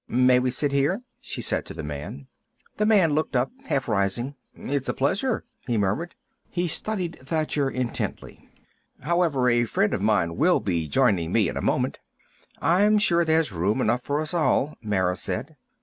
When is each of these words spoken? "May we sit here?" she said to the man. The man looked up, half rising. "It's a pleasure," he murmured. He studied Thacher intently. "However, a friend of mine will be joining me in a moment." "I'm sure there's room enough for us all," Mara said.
"May 0.07 0.39
we 0.39 0.49
sit 0.49 0.71
here?" 0.71 1.03
she 1.19 1.43
said 1.43 1.63
to 1.67 1.75
the 1.75 1.83
man. 1.83 2.25
The 2.77 2.87
man 2.87 3.13
looked 3.13 3.35
up, 3.35 3.51
half 3.67 3.87
rising. 3.87 4.33
"It's 4.55 4.89
a 4.89 4.95
pleasure," 4.95 5.45
he 5.67 5.77
murmured. 5.77 6.15
He 6.49 6.67
studied 6.67 7.19
Thacher 7.21 7.69
intently. 7.69 8.49
"However, 9.03 9.47
a 9.47 9.65
friend 9.65 9.93
of 9.93 10.01
mine 10.01 10.37
will 10.37 10.59
be 10.59 10.87
joining 10.87 11.31
me 11.31 11.49
in 11.49 11.55
a 11.55 11.61
moment." 11.61 11.99
"I'm 12.59 12.97
sure 12.97 13.23
there's 13.23 13.51
room 13.51 13.79
enough 13.79 14.01
for 14.01 14.19
us 14.19 14.33
all," 14.33 14.73
Mara 14.81 15.15
said. 15.15 15.55